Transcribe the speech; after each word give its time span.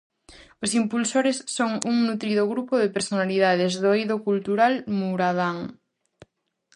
Os 0.63 0.71
impulsores 0.81 1.37
son 1.55 1.71
un 1.91 1.95
nutrido 2.07 2.43
grupo 2.53 2.73
de 2.81 2.93
personalidades 2.95 3.73
do 3.81 3.89
eido 3.97 4.15
cultural 4.27 4.73
muradán. 4.99 5.57